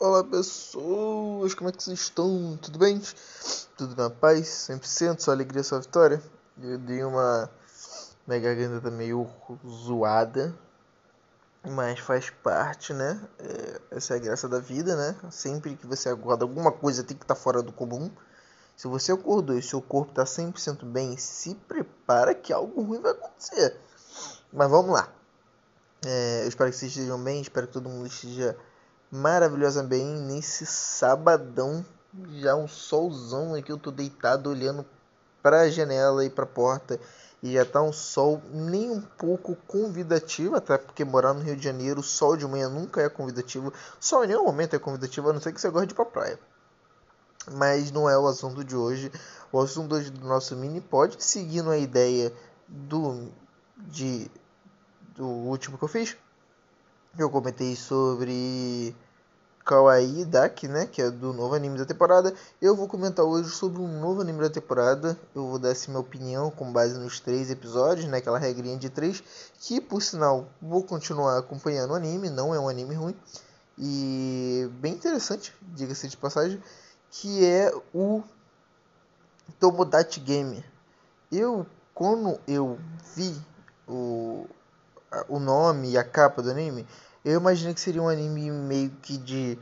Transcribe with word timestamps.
Olá 0.00 0.22
pessoas, 0.22 1.54
como 1.54 1.70
é 1.70 1.72
que 1.72 1.82
vocês 1.82 1.98
estão? 1.98 2.56
Tudo 2.62 2.78
bem? 2.78 3.02
Tudo 3.76 4.00
na 4.00 4.08
paz? 4.08 4.68
100%? 4.70 5.18
Só 5.18 5.32
alegria, 5.32 5.64
só 5.64 5.80
vitória? 5.80 6.22
Eu 6.62 6.78
dei 6.78 7.02
uma... 7.02 7.50
Minha 8.24 8.38
garganta 8.38 8.92
meio 8.92 9.28
zoada, 9.66 10.56
mas 11.64 11.98
faz 11.98 12.30
parte, 12.30 12.92
né? 12.92 13.20
É, 13.40 13.80
essa 13.96 14.14
é 14.14 14.18
a 14.18 14.20
graça 14.20 14.48
da 14.48 14.60
vida, 14.60 14.94
né? 14.94 15.16
Sempre 15.32 15.74
que 15.74 15.84
você 15.84 16.08
acorda, 16.08 16.44
alguma 16.44 16.70
coisa 16.70 17.02
tem 17.02 17.16
que 17.16 17.24
estar 17.24 17.34
tá 17.34 17.40
fora 17.40 17.60
do 17.60 17.72
comum. 17.72 18.08
Se 18.76 18.86
você 18.86 19.10
acordou 19.10 19.58
e 19.58 19.62
seu 19.62 19.82
corpo 19.82 20.12
está 20.12 20.22
100% 20.22 20.84
bem, 20.84 21.16
se 21.16 21.56
prepara 21.66 22.36
que 22.36 22.52
algo 22.52 22.82
ruim 22.82 23.00
vai 23.00 23.10
acontecer. 23.10 23.76
Mas 24.52 24.70
vamos 24.70 24.92
lá. 24.92 25.12
É, 26.06 26.44
eu 26.44 26.48
espero 26.48 26.70
que 26.70 26.76
vocês 26.76 26.92
estejam 26.92 27.20
bem, 27.20 27.40
espero 27.40 27.66
que 27.66 27.72
todo 27.72 27.88
mundo 27.88 28.06
esteja 28.06 28.56
maravilhosamente 29.10 30.20
nesse 30.22 30.66
sabadão. 30.66 31.84
Já 32.40 32.56
um 32.56 32.66
solzão 32.66 33.54
aqui, 33.54 33.70
eu 33.70 33.78
tô 33.78 33.90
deitado 33.90 34.50
olhando 34.50 34.84
para 35.42 35.62
a 35.62 35.70
janela 35.70 36.24
e 36.24 36.30
para 36.30 36.44
a 36.44 36.48
porta 36.48 36.98
e 37.42 37.52
já 37.52 37.64
tá 37.64 37.80
um 37.80 37.92
sol 37.92 38.42
nem 38.52 38.90
um 38.90 39.00
pouco 39.00 39.56
convidativo, 39.66 40.56
até 40.56 40.76
porque 40.76 41.04
morar 41.04 41.34
no 41.34 41.40
Rio 41.40 41.56
de 41.56 41.62
Janeiro, 41.62 42.02
sol 42.02 42.36
de 42.36 42.46
manhã 42.46 42.68
nunca 42.68 43.00
é 43.00 43.08
convidativo, 43.08 43.72
sol 44.00 44.24
em 44.24 44.28
nenhum 44.28 44.44
momento 44.44 44.74
é 44.74 44.78
convidativo, 44.78 45.30
a 45.30 45.32
não 45.32 45.40
ser 45.40 45.52
que 45.52 45.60
você 45.60 45.70
goste 45.70 45.88
de 45.88 45.92
ir 45.92 45.96
pra 45.96 46.04
praia. 46.04 46.38
Mas 47.52 47.90
não 47.92 48.10
é 48.10 48.18
o 48.18 48.26
assunto 48.26 48.64
de 48.64 48.76
hoje. 48.76 49.10
O 49.50 49.60
assunto 49.60 49.94
hoje 49.94 50.10
do 50.10 50.26
nosso 50.26 50.54
mini 50.56 50.80
pode 50.80 51.22
seguindo 51.22 51.70
a 51.70 51.78
ideia 51.78 52.32
do 52.66 53.30
de 53.76 54.30
do 55.14 55.26
último 55.26 55.78
que 55.78 55.84
eu 55.84 55.88
fiz. 55.88 56.16
Eu 57.16 57.30
comentei 57.30 57.74
sobre 57.74 58.94
Kawaii 59.64 60.24
Daki, 60.24 60.68
né, 60.68 60.86
que 60.86 61.02
é 61.02 61.10
do 61.10 61.32
novo 61.32 61.54
anime 61.54 61.78
da 61.78 61.84
temporada. 61.84 62.34
Eu 62.60 62.74
vou 62.74 62.88
comentar 62.88 63.24
hoje 63.24 63.50
sobre 63.50 63.80
um 63.80 64.00
novo 64.00 64.20
anime 64.20 64.40
da 64.40 64.50
temporada. 64.50 65.18
Eu 65.34 65.46
vou 65.48 65.58
dar 65.58 65.70
assim, 65.70 65.90
minha 65.90 66.00
opinião 66.00 66.50
com 66.50 66.72
base 66.72 66.98
nos 66.98 67.20
três 67.20 67.50
episódios, 67.50 68.06
né, 68.06 68.18
aquela 68.18 68.38
regrinha 68.38 68.76
de 68.76 68.90
três, 68.90 69.22
que 69.58 69.80
por 69.80 70.02
sinal 70.02 70.48
vou 70.60 70.82
continuar 70.82 71.38
acompanhando 71.38 71.90
o 71.90 71.94
anime, 71.94 72.30
não 72.30 72.54
é 72.54 72.60
um 72.60 72.68
anime 72.68 72.94
ruim 72.94 73.16
e 73.78 74.68
bem 74.80 74.94
interessante, 74.94 75.54
diga-se 75.62 76.08
de 76.08 76.16
passagem, 76.16 76.60
que 77.10 77.44
é 77.44 77.72
o 77.94 78.22
Tomodachi 79.60 80.20
Game. 80.20 80.64
Eu 81.30 81.64
quando 81.94 82.38
eu 82.46 82.78
vi 83.14 83.36
o 83.86 84.46
o 85.28 85.38
nome 85.38 85.90
e 85.90 85.98
a 85.98 86.04
capa 86.04 86.42
do 86.42 86.50
anime, 86.50 86.86
eu 87.24 87.38
imaginei 87.40 87.74
que 87.74 87.80
seria 87.80 88.02
um 88.02 88.08
anime 88.08 88.50
meio 88.50 88.90
que 89.02 89.16
de 89.16 89.58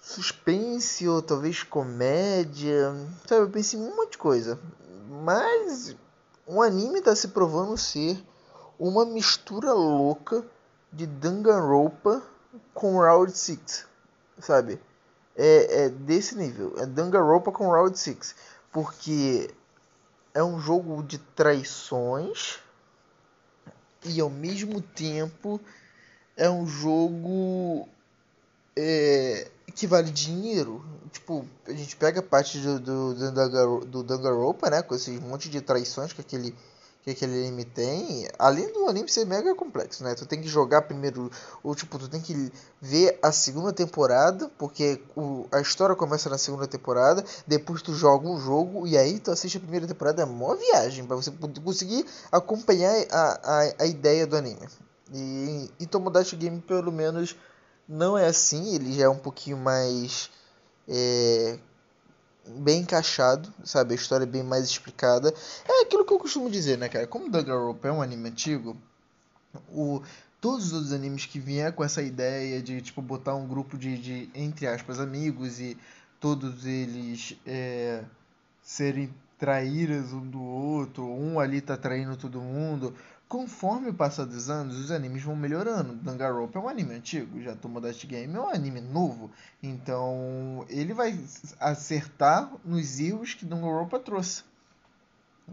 suspense 0.00 1.08
ou 1.08 1.20
talvez 1.20 1.62
comédia, 1.62 2.94
sabe? 3.26 3.42
Eu 3.42 3.50
pensei 3.50 3.78
em 3.78 3.82
um 3.82 3.96
monte 3.96 4.12
de 4.12 4.18
coisa. 4.18 4.58
Mas 5.08 5.96
o 6.46 6.62
anime 6.62 6.98
está 7.00 7.14
se 7.14 7.28
provando 7.28 7.76
ser 7.76 8.22
uma 8.78 9.04
mistura 9.04 9.72
louca 9.72 10.44
de 10.92 11.06
Danganronpa 11.06 12.22
com 12.72 12.98
Round 12.98 13.36
6, 13.36 13.86
sabe? 14.38 14.80
É, 15.34 15.84
é 15.84 15.88
desse 15.88 16.36
nível, 16.36 16.74
é 16.78 16.86
Danganronpa 16.86 17.52
com 17.52 17.68
Round 17.68 17.98
6, 17.98 18.34
porque 18.72 19.50
é 20.32 20.42
um 20.42 20.58
jogo 20.60 21.02
de 21.02 21.18
traições 21.18 22.60
e 24.10 24.20
ao 24.20 24.30
mesmo 24.30 24.80
tempo 24.80 25.60
é 26.36 26.50
um 26.50 26.66
jogo 26.66 27.88
é, 28.76 29.48
que 29.74 29.86
vale 29.86 30.10
dinheiro. 30.10 30.84
Tipo, 31.12 31.46
a 31.66 31.72
gente 31.72 31.96
pega 31.96 32.20
a 32.20 32.22
parte 32.22 32.58
do, 32.58 32.78
do, 32.78 33.14
do, 33.86 34.02
do 34.02 34.70
né? 34.70 34.82
Com 34.82 34.94
esse 34.94 35.10
monte 35.12 35.48
de 35.48 35.60
traições 35.60 36.12
que 36.12 36.20
aquele 36.20 36.54
que 37.06 37.12
aquele 37.12 37.38
anime 37.46 37.64
tem, 37.64 38.26
além 38.36 38.72
do 38.72 38.88
anime 38.88 39.08
ser 39.08 39.24
mega 39.24 39.54
complexo, 39.54 40.02
né? 40.02 40.16
Tu 40.16 40.26
tem 40.26 40.40
que 40.40 40.48
jogar 40.48 40.82
primeiro, 40.82 41.30
ou 41.62 41.72
tipo, 41.72 42.00
tu 42.00 42.08
tem 42.08 42.20
que 42.20 42.52
ver 42.82 43.16
a 43.22 43.30
segunda 43.30 43.72
temporada, 43.72 44.50
porque 44.58 45.00
o, 45.14 45.46
a 45.52 45.60
história 45.60 45.94
começa 45.94 46.28
na 46.28 46.36
segunda 46.36 46.66
temporada, 46.66 47.24
depois 47.46 47.80
tu 47.80 47.94
joga 47.94 48.28
um 48.28 48.40
jogo 48.40 48.88
e 48.88 48.98
aí 48.98 49.20
tu 49.20 49.30
assiste 49.30 49.56
a 49.56 49.60
primeira 49.60 49.86
temporada, 49.86 50.22
é 50.22 50.24
uma 50.24 50.56
viagem 50.56 51.06
para 51.06 51.14
você 51.14 51.30
conseguir 51.64 52.04
acompanhar 52.32 52.92
a, 53.12 53.40
a, 53.44 53.74
a 53.84 53.86
ideia 53.86 54.26
do 54.26 54.36
anime. 54.36 54.66
E, 55.14 55.70
e 55.78 55.86
Tomodachi 55.86 56.34
Game 56.34 56.60
pelo 56.60 56.90
menos 56.90 57.36
não 57.88 58.18
é 58.18 58.26
assim, 58.26 58.74
ele 58.74 58.92
já 58.92 59.04
é 59.04 59.08
um 59.08 59.18
pouquinho 59.18 59.56
mais 59.56 60.28
é, 60.88 61.56
bem 62.46 62.80
encaixado, 62.80 63.52
sabe? 63.64 63.92
A 63.92 63.96
história 63.96 64.24
é 64.24 64.26
bem 64.26 64.42
mais 64.42 64.64
explicada. 64.64 65.32
É 65.68 65.82
aquilo 65.82 66.04
que 66.04 66.12
eu 66.12 66.18
costumo 66.18 66.50
dizer, 66.50 66.78
né, 66.78 66.88
cara? 66.88 67.06
Como 67.06 67.30
Danganronpa 67.30 67.88
é 67.88 67.92
um 67.92 68.02
anime 68.02 68.28
antigo, 68.28 68.76
o, 69.70 70.02
todos 70.40 70.66
os 70.66 70.72
outros 70.72 70.92
animes 70.92 71.26
que 71.26 71.38
vieram 71.38 71.74
com 71.74 71.84
essa 71.84 72.02
ideia 72.02 72.62
de, 72.62 72.80
tipo, 72.80 73.02
botar 73.02 73.34
um 73.34 73.46
grupo 73.46 73.76
de, 73.76 73.98
de 73.98 74.30
entre 74.34 74.66
aspas, 74.66 75.00
amigos 75.00 75.60
e 75.60 75.76
todos 76.20 76.64
eles 76.66 77.36
é, 77.46 78.02
serem 78.62 79.12
traíras 79.38 80.12
um 80.12 80.26
do 80.26 80.42
outro, 80.42 81.04
um 81.04 81.38
ali 81.38 81.60
tá 81.60 81.76
traindo 81.76 82.16
todo 82.16 82.40
mundo, 82.40 82.94
Conforme 83.28 83.92
passar 83.92 84.24
dos 84.24 84.48
anos, 84.48 84.76
os 84.76 84.90
animes 84.92 85.22
vão 85.22 85.34
melhorando. 85.34 85.94
Danganronpa 85.96 86.58
é 86.58 86.62
um 86.62 86.68
anime 86.68 86.94
antigo, 86.94 87.40
já 87.42 87.56
Tomodachi 87.56 88.06
Game 88.06 88.32
é 88.32 88.40
um 88.40 88.48
anime 88.48 88.80
novo, 88.80 89.32
então 89.60 90.64
ele 90.68 90.94
vai 90.94 91.18
acertar 91.58 92.48
nos 92.64 93.00
erros 93.00 93.34
que 93.34 93.44
Danganronpa 93.44 93.98
trouxe. 93.98 94.44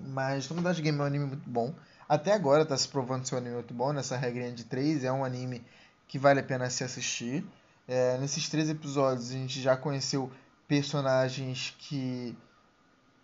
Mas 0.08 0.48
Tomodachi 0.48 0.84
Game 0.84 1.00
é 1.00 1.02
um 1.02 1.06
anime 1.06 1.26
muito 1.26 1.50
bom. 1.50 1.74
Até 2.08 2.34
agora 2.34 2.62
está 2.62 2.78
se 2.78 2.88
provando 2.88 3.26
ser 3.26 3.36
um 3.36 3.38
anime 3.40 3.56
muito 3.56 3.74
bom, 3.74 3.92
nessa 3.92 4.16
regrinha 4.16 4.52
de 4.52 4.66
três, 4.66 5.04
é 5.04 5.12
um 5.12 5.26
anime 5.26 5.66
que 6.08 6.20
vale 6.20 6.42
a 6.42 6.44
pena 6.44 6.70
se 6.70 6.84
assistir. 6.84 7.44
É, 7.88 8.20
nesses 8.20 8.48
três 8.50 8.70
episódios 8.70 9.32
a 9.32 9.34
gente 9.34 9.60
já 9.60 9.76
conheceu 9.76 10.32
personagens 10.68 11.76
que 11.80 12.38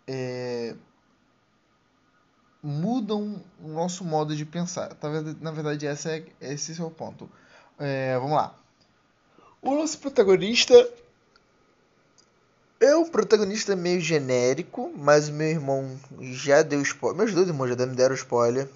é, 0.08 0.74
mudam 2.62 3.42
o 3.62 3.68
nosso 3.68 4.04
modo 4.04 4.36
de 4.36 4.44
pensar. 4.44 4.96
Na 5.40 5.50
verdade, 5.50 5.86
é, 5.86 5.92
esse 6.40 6.80
é 6.80 6.84
o 6.84 6.90
ponto. 6.90 7.28
É, 7.78 8.18
vamos 8.18 8.36
lá. 8.36 8.54
O 9.62 9.74
nosso 9.74 9.98
protagonista 9.98 10.74
é 12.80 12.96
um 12.96 13.08
protagonista 13.08 13.76
meio 13.76 14.00
genérico, 14.00 14.90
mas 14.96 15.28
meu 15.28 15.48
irmão 15.48 15.98
já 16.20 16.62
deu 16.62 16.80
spoiler. 16.82 17.18
Meus 17.18 17.34
dois 17.34 17.48
irmãos 17.48 17.68
já 17.68 17.86
me 17.86 17.94
deram 17.94 18.14
spoiler 18.14 18.68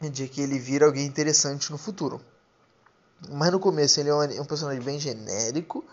de 0.00 0.28
que 0.28 0.40
ele 0.40 0.58
vira 0.58 0.86
alguém 0.86 1.06
interessante 1.06 1.70
no 1.70 1.78
futuro. 1.78 2.20
Mas 3.30 3.52
no 3.52 3.60
começo 3.60 4.00
ele 4.00 4.08
é 4.08 4.14
um, 4.14 4.22
é 4.22 4.40
um 4.40 4.44
personagem 4.44 4.82
bem 4.82 4.98
genérico 4.98 5.84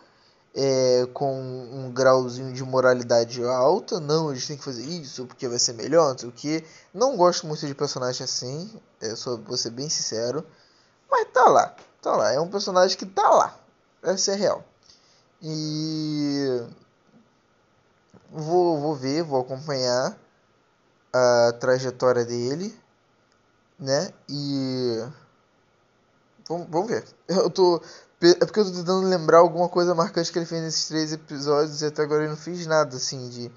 é, 0.53 1.07
com 1.13 1.33
um 1.33 1.91
grauzinho 1.91 2.53
de 2.53 2.63
moralidade 2.63 3.43
alta. 3.43 3.99
Não, 3.99 4.29
a 4.29 4.35
gente 4.35 4.47
tem 4.47 4.57
que 4.57 4.63
fazer 4.63 4.83
isso 4.83 5.25
porque 5.25 5.47
vai 5.47 5.59
ser 5.59 5.73
melhor, 5.73 6.11
não 6.11 6.17
sei 6.17 6.29
o 6.29 6.31
que. 6.31 6.63
Não 6.93 7.15
gosto 7.15 7.47
muito 7.47 7.65
de 7.65 7.73
personagem 7.75 8.23
assim, 8.23 8.71
é, 8.99 9.15
só 9.15 9.37
vou 9.37 9.57
ser 9.57 9.71
bem 9.71 9.89
sincero. 9.89 10.45
Mas 11.09 11.27
tá 11.33 11.45
lá, 11.49 11.75
tá 12.01 12.15
lá. 12.15 12.31
É 12.31 12.39
um 12.39 12.49
personagem 12.49 12.97
que 12.97 13.05
tá 13.05 13.29
lá. 13.29 13.57
Essa 14.03 14.33
é 14.33 14.35
real. 14.35 14.63
E 15.41 16.61
vou, 18.31 18.79
vou 18.79 18.95
ver, 18.95 19.23
vou 19.23 19.41
acompanhar 19.41 20.17
a 21.13 21.53
trajetória 21.59 22.23
dele, 22.23 22.77
né? 23.79 24.13
E 24.29 25.03
vamos 26.47 26.87
ver. 26.87 27.05
Eu 27.27 27.49
tô 27.49 27.81
é 28.21 28.45
porque 28.45 28.59
eu 28.59 28.65
tô 28.65 28.71
tentando 28.71 29.07
lembrar 29.07 29.39
alguma 29.39 29.67
coisa 29.67 29.95
marcante 29.95 30.31
que 30.31 30.37
ele 30.37 30.45
fez 30.45 30.61
nesses 30.61 30.87
três 30.87 31.11
episódios 31.11 31.81
e 31.81 31.85
até 31.85 32.03
agora 32.03 32.23
eu 32.23 32.29
não 32.29 32.37
fiz 32.37 32.65
nada 32.67 32.95
assim 32.95 33.29
de. 33.29 33.51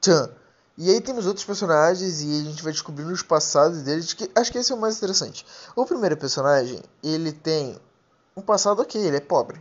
Tchan. 0.00 0.30
E 0.76 0.90
aí 0.90 1.00
temos 1.00 1.26
outros 1.26 1.44
personagens 1.44 2.22
e 2.22 2.40
a 2.40 2.44
gente 2.44 2.62
vai 2.62 2.72
descobrindo 2.72 3.12
os 3.12 3.22
passados 3.22 3.82
deles, 3.82 4.14
que 4.14 4.30
acho 4.34 4.50
que 4.50 4.58
esse 4.58 4.72
é 4.72 4.74
o 4.74 4.80
mais 4.80 4.96
interessante. 4.96 5.44
O 5.76 5.84
primeiro 5.84 6.16
personagem, 6.16 6.80
ele 7.02 7.30
tem 7.30 7.78
um 8.34 8.40
passado 8.40 8.80
ok, 8.80 9.00
ele 9.00 9.18
é 9.18 9.20
pobre. 9.20 9.60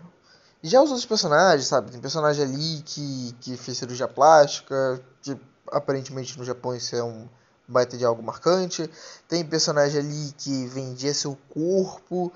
Já 0.63 0.81
os 0.81 0.89
outros 0.89 1.05
personagens, 1.05 1.67
sabe, 1.67 1.91
tem 1.91 1.99
personagem 1.99 2.45
ali 2.45 2.81
que, 2.83 3.35
que 3.41 3.57
fez 3.57 3.77
cirurgia 3.77 4.07
plástica, 4.07 5.03
que 5.21 5.37
aparentemente 5.69 6.37
no 6.37 6.45
Japão 6.45 6.73
isso 6.73 6.95
é 6.95 7.03
um 7.03 7.27
baita 7.67 7.97
de 7.97 8.05
algo 8.05 8.23
marcante. 8.23 8.89
Tem 9.27 9.45
personagem 9.45 9.99
ali 9.99 10.33
que 10.37 10.65
vendia 10.67 11.13
seu 11.13 11.37
corpo 11.53 12.31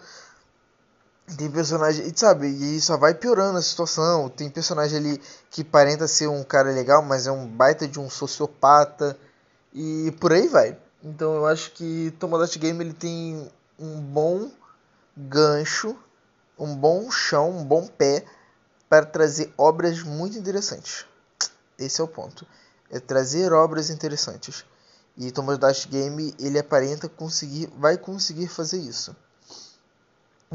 tem 1.38 1.50
personagem, 1.50 2.12
sabe, 2.16 2.48
e 2.48 2.80
só 2.80 2.98
vai 2.98 3.14
piorando 3.14 3.58
a 3.58 3.62
situação. 3.62 4.30
Tem 4.30 4.50
personagem 4.50 4.98
ali 5.00 5.22
que 5.50 5.64
parenta 5.64 6.08
ser 6.08 6.28
um 6.28 6.44
cara 6.44 6.72
legal, 6.72 7.02
mas 7.02 7.28
é 7.28 7.32
um 7.32 7.48
baita 7.48 7.88
de 7.88 8.00
um 8.00 8.10
sociopata 8.10 9.18
e 9.74 10.14
por 10.20 10.32
aí 10.32 10.48
vai. 10.48 10.78
Então 11.04 11.36
eu 11.36 11.46
acho 11.46 11.72
que 11.72 12.14
Tomodachi 12.20 12.60
Game 12.60 12.84
ele 12.84 12.94
tem 12.94 13.52
um 13.80 14.00
bom 14.02 14.52
gancho, 15.18 15.98
um 16.58 16.76
bom 16.76 17.10
chão, 17.12 17.58
um 17.58 17.64
bom 17.64 17.88
pé 17.88 18.24
para 18.88 19.06
trazer 19.06 19.54
obras 19.58 20.04
muito 20.04 20.38
interessantes. 20.38 21.06
Esse 21.78 22.02
é 22.02 22.04
o 22.04 22.08
ponto. 22.08 22.46
É 22.90 23.00
trazer 23.00 23.52
obras 23.52 23.90
interessantes. 23.90 24.64
E 25.18 25.32
Thomas 25.32 25.58
Dash 25.58 25.86
Game, 25.86 26.34
ele 26.40 26.60
aparenta 26.60 27.08
conseguir, 27.08 27.68
vai 27.78 27.98
conseguir 27.98 28.48
fazer 28.48 28.80
isso. 28.80 29.16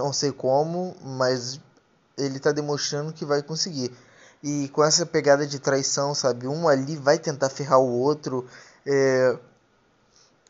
Não 0.00 0.14
sei 0.14 0.32
como, 0.32 0.96
mas 1.02 1.60
ele 2.16 2.38
está 2.38 2.52
demonstrando 2.52 3.12
que 3.12 3.22
vai 3.22 3.42
conseguir. 3.42 3.94
E 4.42 4.66
com 4.70 4.82
essa 4.82 5.04
pegada 5.04 5.46
de 5.46 5.58
traição, 5.58 6.14
sabe? 6.14 6.48
Um 6.48 6.66
ali 6.66 6.96
vai 6.96 7.18
tentar 7.18 7.50
ferrar 7.50 7.78
o 7.78 8.00
outro. 8.00 8.48
É... 8.86 9.38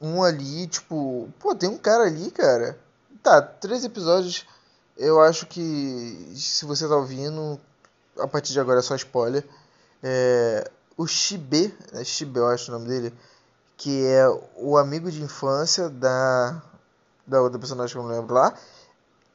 Um 0.01 0.23
ali, 0.23 0.69
tipo, 0.69 1.29
pô, 1.41 1.53
tem 1.53 1.69
um 1.69 1.77
cara 1.77 2.05
ali, 2.05 2.31
cara. 2.31 2.79
Tá, 3.25 3.43
três 3.43 3.83
episódios. 3.83 4.47
Eu 4.97 5.21
acho 5.21 5.47
que 5.47 6.33
se 6.37 6.65
você 6.65 6.87
tá 6.87 6.95
ouvindo, 6.95 7.61
a 8.21 8.29
partir 8.29 8.53
de 8.53 8.61
agora 8.61 8.79
é 8.79 8.83
só 8.83 8.95
spoiler. 8.95 9.45
É... 10.01 10.71
O 10.97 11.09
Shibe, 11.09 11.77
é 11.93 12.05
Shibe 12.05 12.39
eu 12.39 12.47
acho 12.47 12.71
o 12.71 12.75
nome 12.75 12.87
dele, 12.87 13.13
que 13.77 14.07
é 14.07 14.29
o 14.57 14.77
amigo 14.79 15.11
de 15.11 15.21
infância 15.21 15.89
da 15.89 16.63
da 17.27 17.41
outra 17.41 17.59
personagem 17.59 17.93
que 17.93 17.99
eu 17.99 18.03
não 18.03 18.11
lembro 18.11 18.35
lá 18.35 18.55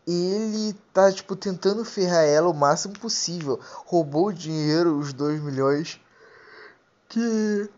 ele 0.07 0.73
tá, 0.93 1.11
tipo, 1.11 1.35
tentando 1.35 1.83
ferrar 1.83 2.23
ela 2.23 2.49
o 2.49 2.53
máximo 2.53 2.97
possível. 2.99 3.59
Roubou 3.85 4.27
o 4.27 4.33
dinheiro, 4.33 4.97
os 4.97 5.13
2 5.13 5.41
milhões 5.41 5.99
que 7.09 7.69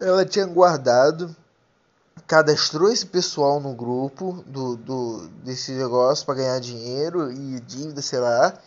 ela 0.00 0.24
tinha 0.24 0.46
guardado. 0.46 1.34
Cadastrou 2.26 2.90
esse 2.92 3.06
pessoal 3.06 3.60
no 3.60 3.74
grupo 3.74 4.44
do, 4.46 4.76
do 4.76 5.28
desse 5.42 5.72
negócio 5.72 6.26
para 6.26 6.36
ganhar 6.36 6.60
dinheiro 6.60 7.32
e 7.32 7.60
dívida, 7.60 8.02
sei 8.02 8.18
lá. 8.18 8.58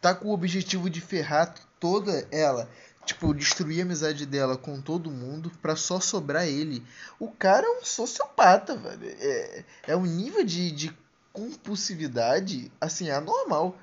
Tá 0.00 0.14
com 0.14 0.28
o 0.28 0.32
objetivo 0.32 0.88
de 0.88 1.00
ferrar 1.00 1.54
toda 1.78 2.26
ela 2.30 2.68
tipo, 3.06 3.32
destruir 3.32 3.80
a 3.80 3.84
amizade 3.84 4.26
dela 4.26 4.56
com 4.58 4.80
todo 4.80 5.10
mundo 5.10 5.50
pra 5.62 5.76
só 5.76 6.00
sobrar 6.00 6.46
ele. 6.46 6.82
O 7.18 7.30
cara 7.30 7.66
é 7.66 7.78
um 7.78 7.84
sociopata, 7.84 8.76
velho. 8.76 9.16
É, 9.18 9.64
é 9.88 9.96
um 9.96 10.04
nível 10.04 10.44
de, 10.44 10.70
de 10.72 10.96
compulsividade, 11.32 12.70
assim, 12.80 13.08
anormal. 13.08 13.78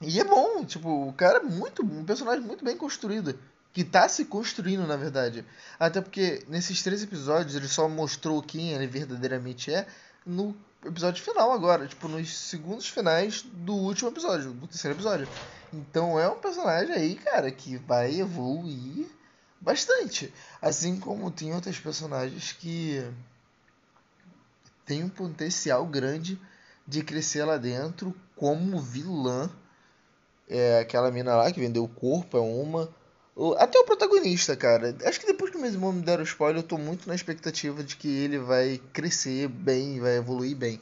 E 0.00 0.18
é 0.18 0.24
bom, 0.24 0.64
tipo, 0.64 1.08
o 1.08 1.12
cara 1.12 1.38
é 1.38 1.42
muito, 1.42 1.82
um 1.82 2.04
personagem 2.04 2.44
muito 2.44 2.64
bem 2.64 2.76
construído. 2.76 3.38
Que 3.72 3.84
tá 3.84 4.08
se 4.08 4.24
construindo, 4.24 4.84
na 4.86 4.96
verdade. 4.96 5.44
Até 5.78 6.00
porque 6.00 6.44
nesses 6.48 6.82
três 6.82 7.02
episódios 7.02 7.54
ele 7.54 7.68
só 7.68 7.88
mostrou 7.88 8.42
quem 8.42 8.72
ele 8.72 8.86
verdadeiramente 8.86 9.72
é 9.72 9.86
no 10.26 10.56
episódio 10.84 11.22
final 11.22 11.52
agora, 11.52 11.86
tipo, 11.86 12.08
nos 12.08 12.36
segundos 12.36 12.88
finais 12.88 13.42
do 13.42 13.74
último 13.74 14.08
episódio, 14.08 14.52
do 14.52 14.66
terceiro 14.66 14.96
episódio. 14.96 15.28
Então 15.72 16.18
é 16.18 16.28
um 16.28 16.38
personagem 16.38 16.94
aí, 16.94 17.14
cara, 17.14 17.50
que 17.50 17.76
vai 17.76 18.20
evoluir 18.20 19.06
bastante. 19.60 20.32
Assim 20.60 20.98
como 20.98 21.30
tem 21.30 21.54
outros 21.54 21.78
personagens 21.78 22.52
que 22.52 23.04
tem 24.84 25.04
um 25.04 25.08
potencial 25.08 25.86
grande 25.86 26.40
de 26.86 27.04
crescer 27.04 27.44
lá 27.44 27.56
dentro 27.56 28.14
como 28.34 28.80
vilã. 28.80 29.50
É 30.48 30.80
aquela 30.80 31.12
mina 31.12 31.36
lá 31.36 31.52
que 31.52 31.60
vendeu 31.60 31.84
o 31.84 31.88
corpo, 31.88 32.36
é 32.36 32.40
uma. 32.40 32.92
Até 33.58 33.78
o 33.78 33.84
protagonista, 33.84 34.56
cara. 34.56 34.96
Acho 35.04 35.20
que 35.20 35.26
depois 35.26 35.50
que 35.50 35.56
o 35.56 35.60
mesmo 35.60 35.92
me 35.92 36.02
deram 36.02 36.24
spoiler, 36.24 36.60
eu 36.60 36.66
tô 36.66 36.76
muito 36.76 37.08
na 37.08 37.14
expectativa 37.14 37.84
de 37.84 37.94
que 37.94 38.08
ele 38.08 38.38
vai 38.38 38.80
crescer 38.92 39.46
bem, 39.48 40.00
vai 40.00 40.16
evoluir 40.16 40.56
bem. 40.56 40.80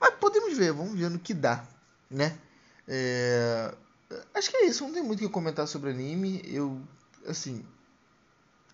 Mas 0.00 0.14
podemos 0.14 0.56
ver, 0.56 0.72
vamos 0.72 0.98
ver 0.98 1.10
no 1.10 1.18
que 1.18 1.34
dá, 1.34 1.62
né? 2.10 2.38
É... 2.88 3.74
Acho 4.40 4.50
que 4.52 4.56
é 4.56 4.66
isso, 4.68 4.84
não 4.84 4.94
tem 4.94 5.02
muito 5.02 5.18
o 5.18 5.26
que 5.26 5.28
comentar 5.28 5.68
sobre 5.68 5.90
anime. 5.90 6.40
Eu, 6.46 6.80
assim, 7.26 7.62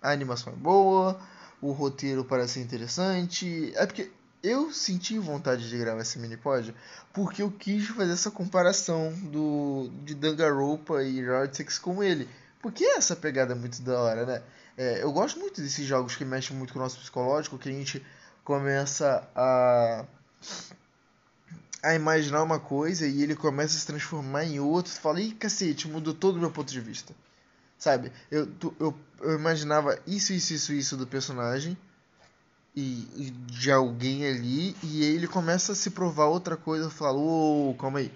a 0.00 0.12
animação 0.12 0.52
é 0.52 0.56
boa, 0.56 1.20
o 1.60 1.72
roteiro 1.72 2.24
parece 2.24 2.60
interessante. 2.60 3.72
É 3.74 3.84
porque 3.84 4.08
eu 4.44 4.72
senti 4.72 5.18
vontade 5.18 5.68
de 5.68 5.76
gravar 5.76 6.02
esse 6.02 6.20
mini 6.20 6.36
pod 6.36 6.72
porque 7.12 7.42
eu 7.42 7.50
quis 7.50 7.88
fazer 7.88 8.12
essa 8.12 8.30
comparação 8.30 9.12
do 9.24 9.90
de 10.04 10.14
Danganronpa 10.14 11.02
e 11.02 11.20
Round 11.26 11.56
Six 11.56 11.80
com 11.80 12.00
ele. 12.00 12.28
Porque 12.62 12.84
é 12.84 12.98
essa 12.98 13.16
pegada 13.16 13.52
é 13.52 13.56
muito 13.56 13.82
da 13.82 14.00
hora, 14.00 14.24
né? 14.24 14.42
É, 14.76 15.02
eu 15.02 15.10
gosto 15.10 15.40
muito 15.40 15.60
desses 15.60 15.84
jogos 15.84 16.14
que 16.14 16.24
mexem 16.24 16.56
muito 16.56 16.72
com 16.72 16.78
o 16.78 16.82
nosso 16.82 17.00
psicológico, 17.00 17.58
que 17.58 17.68
a 17.68 17.72
gente 17.72 18.06
começa 18.44 19.28
a 19.34 20.04
a 21.86 21.94
imaginar 21.94 22.42
uma 22.42 22.58
coisa 22.58 23.06
e 23.06 23.22
ele 23.22 23.36
começa 23.36 23.76
a 23.76 23.78
se 23.78 23.86
transformar 23.86 24.44
em 24.44 24.58
outro, 24.58 24.92
você 24.92 25.00
fala, 25.00 25.20
ih, 25.20 25.32
cacete, 25.32 25.86
mudou 25.86 26.12
todo 26.12 26.36
o 26.36 26.40
meu 26.40 26.50
ponto 26.50 26.72
de 26.72 26.80
vista. 26.80 27.14
Sabe? 27.78 28.10
Eu, 28.30 28.48
eu, 28.80 28.94
eu 29.20 29.38
imaginava 29.38 29.96
isso, 30.06 30.32
isso, 30.32 30.52
isso, 30.52 30.72
isso 30.72 30.96
do 30.96 31.06
personagem 31.06 31.76
e, 32.74 33.06
e 33.16 33.30
de 33.30 33.70
alguém 33.70 34.26
ali, 34.26 34.76
e 34.82 35.04
ele 35.04 35.28
começa 35.28 35.72
a 35.72 35.74
se 35.76 35.90
provar 35.90 36.26
outra 36.26 36.56
coisa, 36.56 36.86
eu 36.86 36.90
falo, 36.90 37.70
oh, 37.70 37.74
calma 37.74 38.00
aí. 38.00 38.12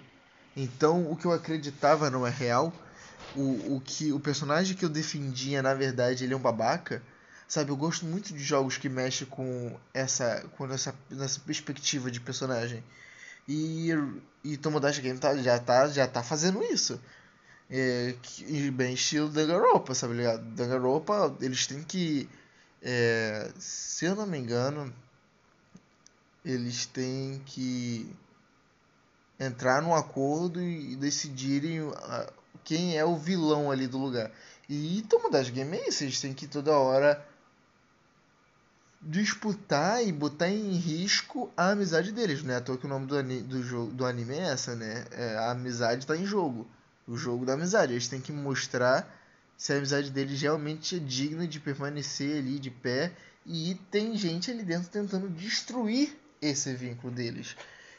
Então 0.55 1.09
o 1.09 1.15
que 1.15 1.25
eu 1.25 1.31
acreditava 1.31 2.09
não 2.09 2.27
é 2.27 2.29
real. 2.29 2.73
O, 3.35 3.75
o 3.77 3.81
que 3.81 4.11
o 4.11 4.19
personagem 4.19 4.75
que 4.75 4.83
eu 4.83 4.89
defendia, 4.89 5.61
na 5.61 5.73
verdade, 5.73 6.25
ele 6.25 6.33
é 6.33 6.37
um 6.37 6.41
babaca. 6.41 7.01
Sabe, 7.47 7.71
eu 7.71 7.77
gosto 7.77 8.05
muito 8.05 8.33
de 8.33 8.43
jogos 8.43 8.77
que 8.77 8.89
mexem 8.89 9.27
com 9.27 9.77
essa 9.93 10.43
com 10.57 10.65
essa, 10.71 10.93
essa 11.11 11.39
perspectiva 11.39 12.11
de 12.11 12.19
personagem. 12.19 12.83
E, 13.51 13.89
e 14.45 14.55
Tomodachi 14.55 15.01
Game 15.01 15.19
tá, 15.19 15.35
já, 15.35 15.59
tá, 15.59 15.89
já 15.89 16.07
tá 16.07 16.23
fazendo 16.23 16.63
isso. 16.63 16.97
É, 17.69 18.15
que, 18.21 18.71
bem 18.71 18.93
estilo 18.93 19.27
Danganronpa, 19.27 19.93
sabe 19.93 20.13
ligado? 20.13 20.41
Danganronpa, 20.55 21.35
eles 21.41 21.67
têm 21.67 21.83
que... 21.83 22.29
É, 22.81 23.51
se 23.59 24.05
eu 24.05 24.15
não 24.15 24.25
me 24.25 24.37
engano, 24.37 24.91
eles 26.45 26.85
têm 26.85 27.41
que 27.45 28.09
entrar 29.37 29.81
num 29.81 29.93
acordo 29.93 30.61
e 30.61 30.95
decidirem 30.95 31.81
quem 32.63 32.97
é 32.97 33.03
o 33.03 33.17
vilão 33.17 33.69
ali 33.69 33.85
do 33.85 33.97
lugar. 33.97 34.31
E 34.69 35.01
Tomodachi 35.09 35.51
Game 35.51 35.77
é 35.77 35.89
isso, 35.89 36.05
eles 36.05 36.21
têm 36.21 36.33
que 36.33 36.47
toda 36.47 36.71
hora 36.71 37.23
disputar 39.01 40.05
e 40.05 40.11
botar 40.11 40.49
em 40.49 40.73
risco 40.73 41.51
a 41.57 41.71
amizade 41.71 42.11
deles, 42.11 42.43
né? 42.43 42.57
À 42.57 42.61
toa 42.61 42.77
que 42.77 42.85
o 42.85 42.89
nome 42.89 43.07
do, 43.07 43.23
do, 43.43 43.63
jogo, 43.63 43.91
do 43.91 44.05
anime 44.05 44.35
é 44.35 44.51
essa, 44.51 44.75
né? 44.75 45.05
É, 45.11 45.37
a 45.37 45.51
amizade 45.51 46.03
está 46.03 46.15
em 46.15 46.25
jogo. 46.25 46.69
O 47.07 47.17
jogo 47.17 47.45
da 47.45 47.53
amizade. 47.53 47.93
Eles 47.93 48.07
têm 48.07 48.21
que 48.21 48.31
mostrar 48.31 49.11
se 49.57 49.73
a 49.73 49.77
amizade 49.77 50.11
deles 50.11 50.39
realmente 50.39 50.97
é 50.97 50.99
digna 50.99 51.47
de 51.47 51.59
permanecer 51.59 52.37
ali 52.37 52.59
de 52.59 52.69
pé. 52.69 53.11
E 53.45 53.79
tem 53.89 54.15
gente 54.15 54.51
ali 54.51 54.63
dentro 54.63 54.89
tentando 54.89 55.27
destruir 55.27 56.15
esse 56.39 56.73
vínculo 56.75 57.11
deles. 57.11 57.55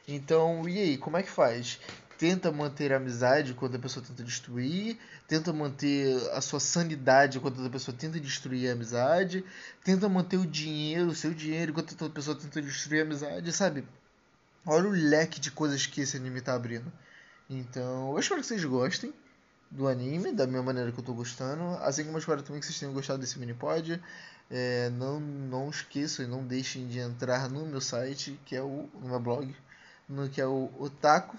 Então, 0.06 0.68
e 0.68 0.78
aí, 0.78 0.98
como 0.98 1.16
é 1.16 1.22
que 1.22 1.30
faz? 1.30 1.78
Tenta 2.22 2.52
manter 2.52 2.92
a 2.92 2.98
amizade 2.98 3.52
quando 3.52 3.74
a 3.74 3.78
pessoa 3.80 4.06
tenta 4.06 4.22
destruir, 4.22 4.96
tenta 5.26 5.52
manter 5.52 6.14
a 6.30 6.40
sua 6.40 6.60
sanidade 6.60 7.40
quando 7.40 7.66
a 7.66 7.68
pessoa 7.68 7.96
tenta 7.98 8.20
destruir 8.20 8.70
a 8.70 8.74
amizade, 8.74 9.44
tenta 9.82 10.08
manter 10.08 10.36
o 10.36 10.46
dinheiro, 10.46 11.08
o 11.08 11.14
seu 11.16 11.34
dinheiro, 11.34 11.72
enquanto 11.72 12.04
a 12.04 12.08
pessoa 12.08 12.38
tenta 12.38 12.62
destruir 12.62 13.00
a 13.00 13.02
amizade, 13.02 13.52
sabe? 13.52 13.84
Olha 14.64 14.86
o 14.86 14.92
leque 14.92 15.40
de 15.40 15.50
coisas 15.50 15.84
que 15.84 16.02
esse 16.02 16.16
anime 16.16 16.40
tá 16.40 16.54
abrindo. 16.54 16.92
Então, 17.50 18.12
eu 18.12 18.20
espero 18.20 18.40
que 18.40 18.46
vocês 18.46 18.64
gostem 18.64 19.12
do 19.68 19.88
anime, 19.88 20.32
da 20.32 20.46
minha 20.46 20.62
maneira 20.62 20.92
que 20.92 21.00
eu 21.00 21.04
tô 21.04 21.14
gostando. 21.14 21.76
Assim 21.82 22.04
como 22.04 22.18
eu 22.18 22.20
espero 22.20 22.40
também 22.44 22.60
que 22.60 22.66
vocês 22.66 22.78
tenham 22.78 22.94
gostado 22.94 23.18
desse 23.18 23.36
mini 23.36 23.52
pod. 23.52 24.00
É, 24.48 24.90
não, 24.90 25.18
não 25.18 25.70
esqueçam 25.70 26.24
e 26.24 26.28
não 26.28 26.46
deixem 26.46 26.86
de 26.86 27.00
entrar 27.00 27.50
no 27.50 27.66
meu 27.66 27.80
site, 27.80 28.38
que 28.44 28.54
é 28.54 28.62
o 28.62 28.88
no 28.94 29.08
meu 29.08 29.18
blog, 29.18 29.52
no 30.08 30.28
que 30.28 30.40
é 30.40 30.46
o 30.46 30.70
Otaku 30.78 31.36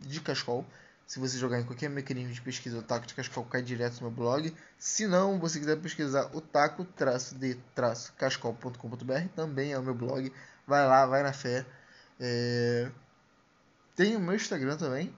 de 0.00 0.20
Cascol. 0.20 0.66
Se 1.06 1.18
você 1.18 1.38
jogar 1.38 1.60
em 1.60 1.64
qualquer 1.64 1.88
mecanismo 1.90 2.32
de 2.32 2.40
pesquisa 2.40 2.78
o 2.78 2.82
taco 2.82 3.04
de 3.06 3.14
Cascol, 3.14 3.44
cai 3.44 3.62
direto 3.62 3.96
no 3.96 4.02
meu 4.02 4.12
blog. 4.12 4.54
Se 4.78 5.08
não, 5.08 5.40
você 5.40 5.58
quiser 5.58 5.76
pesquisar 5.80 6.30
o 6.34 6.40
taco-de-cascol.com.br, 6.40 9.28
também 9.34 9.72
é 9.72 9.78
o 9.78 9.82
meu 9.82 9.94
blog. 9.94 10.32
Vai 10.66 10.86
lá, 10.86 11.04
vai 11.06 11.22
na 11.24 11.32
fé. 11.32 11.66
É... 12.20 12.88
Tem 13.96 14.14
o 14.14 14.20
meu 14.20 14.36
Instagram 14.36 14.76
também, 14.76 15.12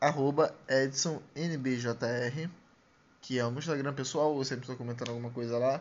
arroba 0.00 0.52
EdsonNBJR, 0.68 2.50
que 3.20 3.38
é 3.38 3.44
o 3.44 3.50
meu 3.50 3.60
Instagram 3.60 3.94
pessoal, 3.94 4.36
eu 4.36 4.44
sempre 4.44 4.62
estou 4.62 4.76
comentando 4.76 5.10
alguma 5.10 5.30
coisa 5.30 5.56
lá. 5.58 5.80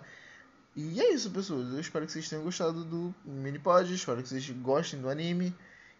E 0.75 1.01
é 1.01 1.11
isso, 1.13 1.31
pessoas. 1.31 1.73
Eu 1.73 1.79
espero 1.79 2.05
que 2.05 2.11
vocês 2.11 2.29
tenham 2.29 2.43
gostado 2.43 2.85
do 2.85 3.15
mini 3.25 3.57
pod, 3.57 3.91
espero 3.91 4.21
que 4.21 4.29
vocês 4.29 4.47
gostem 4.51 5.01
do 5.01 5.09
anime. 5.09 5.55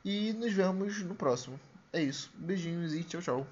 E 0.05 0.33
nos 0.33 0.53
vemos 0.53 1.01
no 1.01 1.15
próximo. 1.15 1.59
É 1.93 2.01
isso. 2.01 2.31
Beijinhos 2.35 2.93
e 2.93 3.03
tchau, 3.03 3.21
tchau. 3.21 3.47